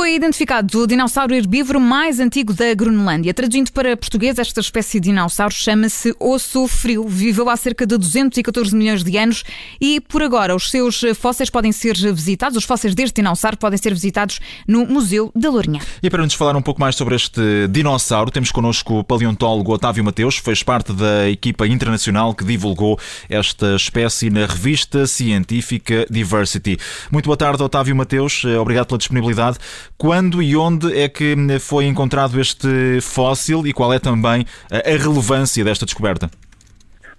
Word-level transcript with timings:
Foi 0.00 0.14
identificado 0.14 0.80
o 0.80 0.86
dinossauro 0.86 1.34
herbívoro 1.34 1.78
mais 1.78 2.20
antigo 2.20 2.54
da 2.54 2.72
Groenlândia. 2.72 3.34
Traduzindo 3.34 3.70
para 3.70 3.94
português, 3.98 4.38
esta 4.38 4.58
espécie 4.58 4.98
de 4.98 5.10
dinossauro 5.10 5.52
chama-se 5.52 6.16
osso 6.18 6.66
frio. 6.66 7.06
Viveu 7.06 7.50
há 7.50 7.56
cerca 7.56 7.86
de 7.86 7.98
214 7.98 8.74
milhões 8.74 9.04
de 9.04 9.18
anos 9.18 9.44
e, 9.78 10.00
por 10.00 10.22
agora, 10.22 10.56
os 10.56 10.70
seus 10.70 11.02
fósseis 11.14 11.50
podem 11.50 11.70
ser 11.70 11.94
visitados, 12.14 12.56
os 12.56 12.64
fósseis 12.64 12.94
deste 12.94 13.16
dinossauro 13.16 13.58
podem 13.58 13.76
ser 13.76 13.92
visitados 13.92 14.40
no 14.66 14.86
Museu 14.86 15.30
da 15.36 15.50
Lourinhã. 15.50 15.80
E 16.02 16.08
para 16.08 16.22
nos 16.22 16.32
falar 16.32 16.56
um 16.56 16.62
pouco 16.62 16.80
mais 16.80 16.96
sobre 16.96 17.14
este 17.14 17.68
dinossauro, 17.68 18.30
temos 18.30 18.50
connosco 18.50 19.00
o 19.00 19.04
paleontólogo 19.04 19.70
Otávio 19.70 20.02
Mateus, 20.02 20.38
fez 20.38 20.62
parte 20.62 20.94
da 20.94 21.28
equipa 21.28 21.66
internacional 21.66 22.34
que 22.34 22.42
divulgou 22.42 22.98
esta 23.28 23.76
espécie 23.76 24.30
na 24.30 24.46
revista 24.46 25.06
científica 25.06 26.06
Diversity. 26.08 26.78
Muito 27.12 27.26
boa 27.26 27.36
tarde, 27.36 27.62
Otávio 27.62 27.94
Mateus. 27.94 28.42
Obrigado 28.46 28.86
pela 28.86 28.98
disponibilidade. 28.98 29.58
Quando 30.00 30.42
e 30.42 30.56
onde 30.56 30.98
é 30.98 31.10
que 31.10 31.36
foi 31.60 31.84
encontrado 31.84 32.40
este 32.40 33.02
fóssil 33.02 33.66
e 33.66 33.72
qual 33.74 33.92
é 33.92 33.98
também 33.98 34.46
a 34.70 34.96
relevância 34.96 35.62
desta 35.62 35.84
descoberta? 35.84 36.30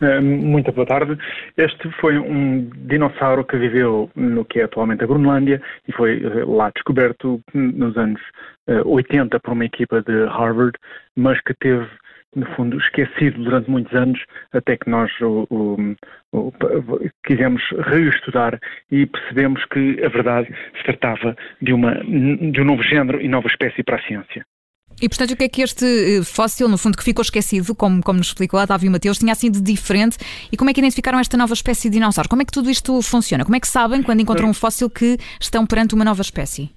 Eh, 0.01 0.19
muito 0.19 0.71
boa 0.71 0.87
tarde. 0.87 1.15
Este 1.55 1.91
foi 1.99 2.17
um 2.17 2.67
dinossauro 2.87 3.45
que 3.45 3.55
viveu 3.55 4.09
no 4.15 4.43
que 4.43 4.59
é 4.59 4.63
atualmente 4.63 5.03
a 5.03 5.07
Groenlândia 5.07 5.61
e 5.87 5.91
foi 5.91 6.23
eh, 6.23 6.43
lá 6.45 6.71
descoberto 6.71 7.39
nos 7.53 7.95
anos 7.95 8.19
80 8.85 9.35
eh, 9.35 9.39
por 9.39 9.53
uma 9.53 9.65
equipa 9.65 10.01
de 10.01 10.25
Harvard, 10.25 10.75
mas 11.15 11.39
que 11.41 11.53
teve 11.53 11.87
no 12.35 12.45
fundo, 12.55 12.77
esquecido 12.77 13.43
durante 13.43 13.69
muitos 13.69 13.93
anos, 13.93 14.23
até 14.53 14.77
que 14.77 14.89
nós 14.89 15.11
o, 15.19 15.45
o, 15.49 15.95
o, 16.31 16.51
quisemos 17.25 17.61
reestudar 17.87 18.57
e 18.89 19.05
percebemos 19.05 19.63
que 19.65 20.03
a 20.03 20.07
verdade 20.07 20.47
se 20.77 20.83
tratava 20.83 21.35
de, 21.61 21.73
uma, 21.73 21.93
de 21.93 22.61
um 22.61 22.65
novo 22.65 22.81
género 22.83 23.21
e 23.21 23.27
nova 23.27 23.47
espécie 23.47 23.83
para 23.83 23.97
a 23.97 24.03
ciência. 24.03 24.45
E, 25.01 25.09
portanto, 25.09 25.31
o 25.31 25.35
que 25.35 25.43
é 25.45 25.49
que 25.49 25.63
este 25.63 25.85
eh, 26.19 26.23
fóssil, 26.23 26.69
no 26.69 26.77
fundo, 26.77 26.95
que 26.95 27.03
ficou 27.03 27.23
esquecido, 27.23 27.73
como, 27.73 28.03
como 28.03 28.19
nos 28.19 28.27
explicou 28.27 28.59
a 28.59 28.65
Davi 28.65 28.87
Mateus, 28.87 29.17
tinha 29.17 29.33
assim 29.33 29.49
de 29.49 29.59
diferente? 29.59 30.17
E 30.51 30.55
como 30.55 30.69
é 30.69 30.73
que 30.73 30.79
identificaram 30.79 31.19
esta 31.19 31.35
nova 31.35 31.53
espécie 31.53 31.89
de 31.89 31.95
dinossauro? 31.95 32.29
Como 32.29 32.43
é 32.43 32.45
que 32.45 32.51
tudo 32.51 32.69
isto 32.69 33.01
funciona? 33.01 33.43
Como 33.43 33.55
é 33.55 33.59
que 33.59 33.67
sabem, 33.67 34.03
quando 34.03 34.19
encontram 34.19 34.47
um 34.47 34.53
fóssil, 34.53 34.89
que 34.89 35.17
estão 35.39 35.65
perante 35.65 35.95
uma 35.95 36.05
nova 36.05 36.21
espécie? 36.21 36.69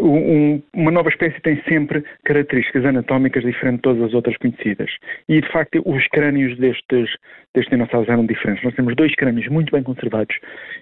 Um, 0.00 0.62
uma 0.74 0.90
nova 0.90 1.08
espécie 1.08 1.40
tem 1.42 1.62
sempre 1.68 2.02
características 2.24 2.84
anatómicas 2.84 3.44
diferentes 3.44 3.78
de 3.78 3.82
todas 3.82 4.02
as 4.02 4.14
outras 4.14 4.36
conhecidas. 4.38 4.90
E, 5.28 5.40
de 5.40 5.48
facto, 5.48 5.82
os 5.84 6.06
crânios 6.08 6.58
destes, 6.58 7.10
destes 7.54 7.70
dinossauros 7.70 8.08
eram 8.08 8.26
diferentes. 8.26 8.64
Nós 8.64 8.74
temos 8.74 8.96
dois 8.96 9.14
crânios 9.14 9.46
muito 9.48 9.70
bem 9.70 9.82
conservados 9.82 10.34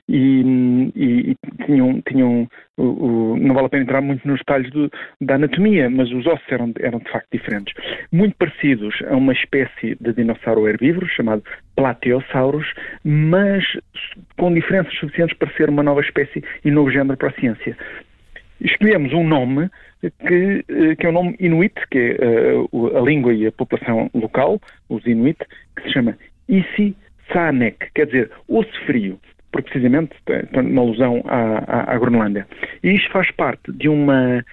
e, 0.09 0.91
e, 0.97 1.31
e 1.33 1.37
tinham, 1.67 2.01
tinham 2.09 2.49
o, 2.79 2.85
o, 2.85 3.37
não 3.37 3.55
vale 3.55 3.67
a 3.67 3.71
pena 3.71 3.83
entrar 3.83 4.01
muito 4.01 4.27
nos 4.27 4.39
detalhes 4.39 4.71
do, 4.71 4.91
da 5.21 5.35
anatomia, 5.35 5.91
mas 5.91 6.11
os 6.11 6.27
ossos 6.27 6.47
eram, 6.51 6.73
eram 6.81 6.99
de 7.01 7.11
facto 7.11 7.29
diferentes. 7.33 7.75
Muito 8.13 8.37
parecidos 8.37 8.95
a 9.11 9.17
uma 9.17 9.33
espécie 9.33 9.97
de 10.01 10.13
dinossauro 10.13 10.69
herbívoro 10.69 11.07
chamado 11.09 11.43
Plateosaurus, 11.77 12.73
mas 13.05 13.65
com 14.39 14.53
diferenças 14.55 14.95
suficientes 14.95 15.37
para 15.37 15.51
ser 15.53 15.69
uma 15.69 15.83
nova 15.83 16.01
espécie 16.01 16.43
e 16.65 16.71
novo 16.71 16.91
género 16.91 17.17
para 17.17 17.29
a 17.29 17.33
ciência 17.33 17.77
escolhemos 18.61 19.13
um 19.13 19.27
nome 19.27 19.71
que, 20.01 20.65
eh, 20.69 20.97
que 20.97 21.07
é 21.07 21.09
o 21.09 21.11
um 21.11 21.15
nome 21.15 21.37
Inuit, 21.41 21.75
que 21.91 22.17
é 22.21 22.55
uh, 22.55 22.97
a 22.97 23.01
língua 23.01 23.33
e 23.33 23.47
a 23.47 23.53
população 23.53 24.11
local, 24.15 24.61
os 24.89 25.05
Inuit, 25.07 25.39
que 25.77 25.83
se 25.85 25.93
chama 25.93 26.17
Isi 26.49 26.97
Sanek, 27.33 27.91
quer 27.95 28.07
dizer, 28.07 28.31
osso 28.49 28.87
frio, 28.87 29.19
porque 29.53 29.71
precisamente 29.71 30.15
é 30.29 30.61
uma 30.61 30.83
alusão 30.83 31.23
à, 31.27 31.59
à, 31.67 31.95
à 31.95 31.99
Groenlândia. 31.99 32.47
E 32.83 32.93
isto 32.93 33.11
faz 33.11 33.31
parte 33.33 33.73
de 33.73 33.89
uma. 33.89 34.45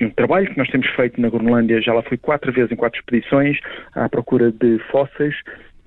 Um 0.00 0.10
trabalho 0.10 0.48
que 0.48 0.58
nós 0.58 0.68
temos 0.70 0.86
feito 0.90 1.20
na 1.20 1.28
Groenlândia, 1.28 1.80
já 1.82 1.92
lá 1.92 2.02
fui 2.02 2.16
quatro 2.16 2.52
vezes 2.52 2.70
em 2.70 2.76
quatro 2.76 3.00
expedições 3.00 3.58
à 3.94 4.08
procura 4.08 4.52
de 4.52 4.78
fósseis 4.90 5.34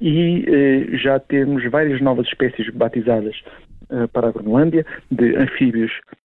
e 0.01 0.45
uh, 0.49 0.97
já 0.97 1.17
temos 1.19 1.63
várias 1.69 2.01
novas 2.01 2.27
espécies 2.27 2.69
batizadas 2.73 3.35
para 4.13 4.29
a 4.29 4.31
Groenlândia, 4.31 4.85
de 5.11 5.35
anfíbios 5.35 5.91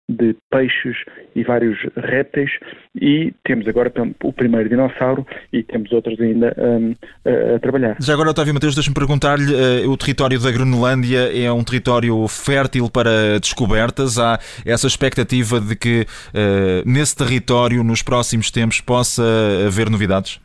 de 0.08 0.34
peixes 0.50 0.96
e 1.36 1.44
vários 1.44 1.78
répteis 1.96 2.50
e 2.98 3.32
temos 3.44 3.68
agora 3.68 3.92
o 4.22 4.32
primeiro 4.32 4.68
dinossauro 4.68 5.26
e 5.52 5.62
temos 5.62 5.92
outros 5.92 6.18
ainda 6.18 6.54
um, 6.56 6.94
a, 7.24 7.56
a, 7.56 7.58
trabalhar. 7.58 7.96
Já 8.00 8.14
agora, 8.14 8.30
Otávio 8.30 8.54
Mateus, 8.54 8.74
deixa-me 8.74 8.94
perguntar-lhe, 8.94 9.52
uh, 9.52 9.90
o 9.90 9.96
território 9.96 10.40
da 10.40 10.50
Groenlândia 10.50 11.30
é 11.38 11.52
um 11.52 11.62
território 11.62 12.26
fértil 12.26 12.90
para 12.90 13.38
descobertas? 13.38 14.18
Há 14.18 14.38
essa 14.64 14.86
expectativa 14.86 15.60
de 15.60 15.76
que 15.76 16.02
uh, 16.02 16.88
nesse 16.88 17.14
território, 17.14 17.84
nos 17.84 18.02
próximos 18.02 18.50
tempos, 18.50 18.80
possa 18.80 19.22
haver 19.66 19.90
novidades? 19.90 20.40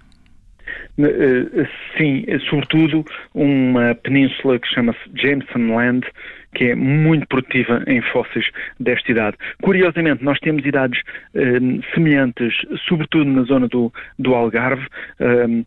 Uh, 0.98 1.66
sim, 1.98 2.26
sobretudo 2.50 3.04
uma 3.34 3.96
península 3.96 4.60
que 4.60 4.68
chama-se 4.68 5.00
Jameson 5.16 5.74
Land, 5.76 6.08
que 6.54 6.66
é 6.66 6.76
muito 6.76 7.28
produtiva 7.28 7.84
em 7.88 8.02
fósseis 8.02 8.46
desta 8.80 9.12
idade. 9.12 9.38
Curiosamente, 9.62 10.24
nós 10.24 10.40
temos 10.40 10.66
idades 10.66 11.02
eh, 11.34 11.60
semelhantes, 11.94 12.54
sobretudo 12.88 13.26
na 13.26 13.44
zona 13.44 13.68
do, 13.68 13.92
do 14.18 14.34
Algarve. 14.34 14.86
Eh, 15.20 15.64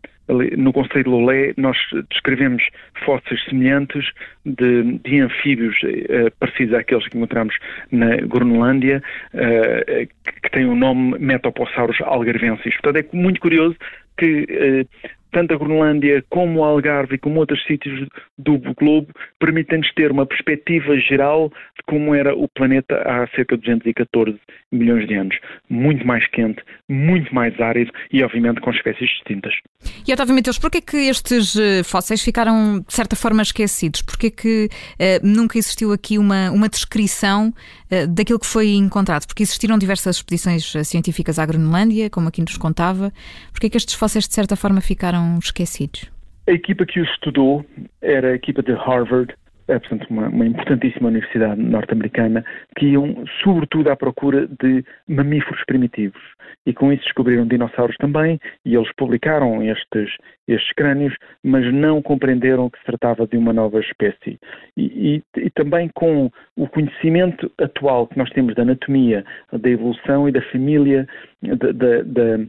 no 0.57 0.73
Conselho 0.73 1.05
de 1.05 1.09
Lolé, 1.09 1.53
nós 1.55 1.77
descrevemos 2.09 2.61
fósseis 3.05 3.41
semelhantes 3.45 4.05
de, 4.45 4.99
de 4.99 5.21
anfíbios 5.21 5.75
eh, 5.83 6.29
parecidos 6.37 6.73
àqueles 6.73 7.07
que 7.07 7.17
encontramos 7.17 7.55
na 7.91 8.17
Groenlândia, 8.17 9.01
eh, 9.33 10.07
que 10.43 10.51
têm 10.51 10.65
o 10.65 10.75
nome 10.75 11.17
Metopossauros 11.19 12.01
algarvensis. 12.01 12.73
Portanto, 12.81 13.05
é 13.05 13.15
muito 13.15 13.39
curioso 13.39 13.75
que 14.17 14.45
eh, 14.49 14.85
tanto 15.31 15.53
a 15.53 15.57
Groenlândia 15.57 16.23
como 16.29 16.59
o 16.59 16.63
Algarve 16.63 17.15
e 17.15 17.17
como 17.17 17.39
outros 17.39 17.63
sítios 17.65 18.07
do 18.37 18.59
globo 18.77 19.07
permitem-nos 19.39 19.91
ter 19.93 20.11
uma 20.11 20.25
perspectiva 20.25 20.97
geral 20.99 21.49
de 21.49 21.83
como 21.87 22.13
era 22.13 22.35
o 22.35 22.47
planeta 22.47 22.95
há 23.05 23.27
cerca 23.35 23.55
de 23.55 23.61
214 23.63 24.37
milhões 24.71 25.07
de 25.07 25.15
anos. 25.15 25.37
Muito 25.69 26.05
mais 26.05 26.27
quente, 26.27 26.61
muito 26.89 27.33
mais 27.33 27.59
árido 27.59 27.91
e, 28.11 28.23
obviamente, 28.23 28.61
com 28.61 28.71
espécies 28.71 29.09
distintas. 29.09 29.53
E, 30.07 30.13
Otávio 30.13 30.35
Mateus, 30.35 30.59
porquê 30.59 30.81
que 30.81 30.97
estes 30.97 31.55
eh, 31.55 31.83
fósseis 31.83 32.21
ficaram, 32.21 32.79
de 32.79 32.93
certa 32.93 33.15
forma, 33.15 33.41
esquecidos? 33.41 34.01
Porquê 34.01 34.29
que 34.29 34.69
uh, 34.69 35.25
nunca 35.27 35.57
existiu 35.57 35.91
aqui 35.91 36.17
uma, 36.17 36.51
uma 36.51 36.69
descrição 36.69 37.53
uh, 37.91 38.07
daquilo 38.07 38.39
que 38.39 38.45
foi 38.45 38.69
encontrado? 38.71 39.25
Porque 39.25 39.43
existiram 39.43 39.77
diversas 39.77 40.17
expedições 40.17 40.73
científicas 40.83 41.39
à 41.39 41.45
Groenlândia, 41.45 42.09
como 42.09 42.27
aqui 42.27 42.41
nos 42.41 42.57
contava. 42.57 43.11
Porquê 43.51 43.69
que 43.69 43.77
estes 43.77 43.95
fósseis, 43.95 44.27
de 44.27 44.33
certa 44.33 44.55
forma, 44.55 44.81
ficaram 44.81 45.16
esquecidos? 45.39 46.11
A 46.47 46.51
equipa 46.51 46.85
que 46.85 47.01
os 47.01 47.09
estudou 47.09 47.65
era 48.01 48.29
a 48.29 48.35
equipa 48.35 48.63
de 48.63 48.71
Harvard, 48.71 49.33
é, 49.67 49.77
portanto, 49.79 50.07
uma, 50.09 50.29
uma 50.29 50.45
importantíssima 50.45 51.09
universidade 51.09 51.61
norte-americana, 51.61 52.43
que 52.77 52.85
iam 52.85 53.25
sobretudo 53.43 53.89
à 53.89 53.97
procura 53.97 54.47
de 54.61 54.83
mamíferos 55.07 55.61
primitivos. 55.65 56.21
E 56.65 56.73
com 56.73 56.91
isso 56.91 57.03
descobriram 57.03 57.45
dinossauros 57.45 57.97
também, 57.97 58.39
e 58.63 58.75
eles 58.75 58.89
publicaram 58.95 59.61
estes, 59.61 60.09
estes 60.47 60.71
crânios, 60.73 61.13
mas 61.43 61.71
não 61.73 62.01
compreenderam 62.01 62.69
que 62.69 62.79
se 62.79 62.85
tratava 62.85 63.27
de 63.27 63.37
uma 63.37 63.51
nova 63.51 63.79
espécie. 63.81 64.39
E, 64.77 65.21
e, 65.35 65.39
e 65.41 65.49
também 65.49 65.89
com 65.93 66.31
o 66.55 66.67
conhecimento 66.67 67.51
atual 67.59 68.07
que 68.07 68.17
nós 68.17 68.29
temos 68.29 68.55
da 68.55 68.61
anatomia, 68.61 69.25
da 69.51 69.69
evolução 69.69 70.29
e 70.29 70.31
da 70.31 70.41
família, 70.43 71.05
da, 71.41 71.71
da, 71.71 72.03
da 72.03 72.45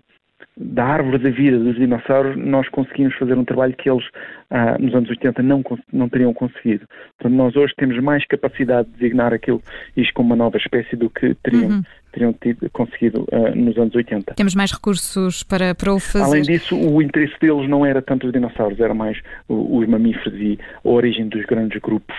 da 0.56 0.84
árvore 0.84 1.18
da 1.18 1.30
vida 1.30 1.58
dos 1.58 1.76
dinossauros, 1.76 2.36
nós 2.36 2.68
conseguimos 2.68 3.14
fazer 3.16 3.36
um 3.36 3.44
trabalho 3.44 3.74
que 3.74 3.88
eles 3.88 4.04
ah, 4.50 4.76
nos 4.78 4.94
anos 4.94 5.08
80 5.10 5.42
não, 5.42 5.62
não 5.92 6.08
teriam 6.08 6.32
conseguido. 6.34 6.86
Portanto, 7.18 7.36
nós 7.36 7.56
hoje 7.56 7.74
temos 7.76 8.02
mais 8.02 8.26
capacidade 8.26 8.88
de 8.88 8.94
designar 8.94 9.32
aquilo, 9.32 9.62
isto 9.96 10.12
como 10.14 10.30
uma 10.30 10.36
nova 10.36 10.56
espécie 10.56 10.96
do 10.96 11.10
que 11.10 11.34
teriam, 11.42 11.68
uhum. 11.68 11.82
teriam 12.12 12.32
tido, 12.32 12.68
conseguido 12.70 13.26
ah, 13.30 13.54
nos 13.54 13.76
anos 13.76 13.94
80. 13.94 14.34
Temos 14.34 14.54
mais 14.54 14.72
recursos 14.72 15.42
para, 15.42 15.74
para 15.74 15.92
o 15.92 16.00
fazer. 16.00 16.24
Além 16.24 16.42
disso, 16.42 16.76
o 16.76 17.00
interesse 17.02 17.34
deles 17.40 17.68
não 17.68 17.84
era 17.84 18.02
tanto 18.02 18.26
os 18.26 18.32
dinossauros, 18.32 18.80
era 18.80 18.94
mais 18.94 19.20
os 19.48 19.86
mamíferos 19.86 20.34
e 20.40 20.58
a 20.84 20.88
origem 20.88 21.28
dos 21.28 21.44
grandes 21.44 21.80
grupos, 21.80 22.16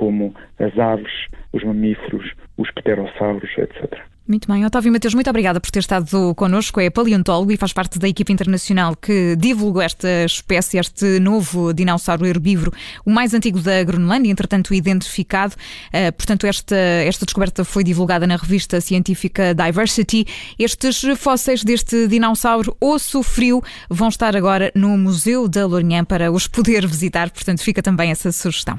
como 0.00 0.34
as 0.58 0.76
aves, 0.78 1.12
os 1.52 1.62
mamíferos, 1.62 2.32
os 2.56 2.70
pterossauros, 2.70 3.50
etc. 3.58 4.00
Muito 4.30 4.46
bem. 4.46 4.64
Otávio 4.64 4.92
Mateus, 4.92 5.12
muito 5.12 5.28
obrigada 5.28 5.60
por 5.60 5.72
ter 5.72 5.80
estado 5.80 6.32
connosco. 6.36 6.80
É 6.80 6.88
paleontólogo 6.88 7.50
e 7.50 7.56
faz 7.56 7.72
parte 7.72 7.98
da 7.98 8.08
equipe 8.08 8.32
internacional 8.32 8.94
que 8.94 9.34
divulgou 9.34 9.82
esta 9.82 10.24
espécie, 10.24 10.78
este 10.78 11.18
novo 11.18 11.72
dinossauro 11.72 12.24
herbívoro, 12.24 12.72
o 13.04 13.10
mais 13.10 13.34
antigo 13.34 13.58
da 13.58 13.82
Groenlândia, 13.82 14.30
entretanto 14.30 14.72
identificado. 14.72 15.56
Uh, 15.88 16.12
portanto, 16.12 16.46
esta, 16.46 16.76
esta 16.76 17.26
descoberta 17.26 17.64
foi 17.64 17.82
divulgada 17.82 18.24
na 18.24 18.36
revista 18.36 18.80
científica 18.80 19.52
Diversity. 19.52 20.24
Estes 20.56 21.02
fósseis 21.18 21.64
deste 21.64 22.06
dinossauro 22.06 22.76
osso 22.80 23.24
frio 23.24 23.60
vão 23.88 24.10
estar 24.10 24.36
agora 24.36 24.70
no 24.76 24.96
Museu 24.96 25.48
da 25.48 25.66
Lourinhã 25.66 26.04
para 26.04 26.30
os 26.30 26.46
poder 26.46 26.86
visitar. 26.86 27.30
Portanto, 27.30 27.62
fica 27.62 27.82
também 27.82 28.12
essa 28.12 28.30
sugestão. 28.30 28.78